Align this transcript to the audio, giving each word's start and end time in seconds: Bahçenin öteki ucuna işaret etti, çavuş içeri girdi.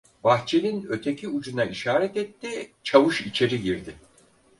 Bahçenin 0.23 0.85
öteki 0.89 1.27
ucuna 1.27 1.65
işaret 1.65 2.17
etti, 2.17 2.71
çavuş 2.83 3.21
içeri 3.21 3.61
girdi. 3.61 3.95